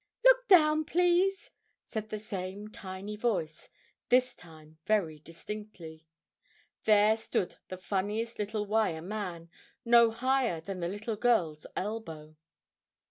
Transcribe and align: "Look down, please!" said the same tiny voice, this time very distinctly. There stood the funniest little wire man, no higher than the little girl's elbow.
"Look 0.25 0.47
down, 0.47 0.83
please!" 0.85 1.51
said 1.85 2.09
the 2.09 2.17
same 2.17 2.69
tiny 2.69 3.15
voice, 3.15 3.69
this 4.09 4.33
time 4.33 4.79
very 4.87 5.19
distinctly. 5.19 6.07
There 6.85 7.15
stood 7.15 7.57
the 7.67 7.77
funniest 7.77 8.39
little 8.39 8.65
wire 8.65 9.03
man, 9.03 9.51
no 9.85 10.09
higher 10.09 10.59
than 10.59 10.79
the 10.79 10.89
little 10.89 11.17
girl's 11.17 11.67
elbow. 11.75 12.35